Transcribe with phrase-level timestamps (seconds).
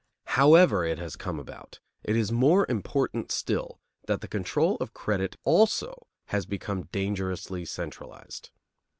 [0.33, 5.35] However it has come about, it is more important still that the control of credit
[5.43, 8.49] also has become dangerously centralized.